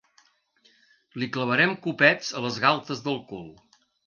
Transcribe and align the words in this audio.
Li 1.23 1.29
clavarem 1.35 1.75
copets 1.83 2.33
a 2.41 2.43
les 2.47 2.59
galtes 2.65 3.05
del 3.11 3.23
cul. 3.31 3.47